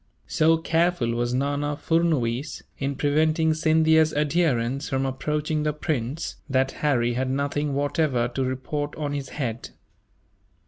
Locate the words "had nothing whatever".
7.13-8.27